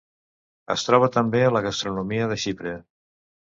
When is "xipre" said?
2.47-2.77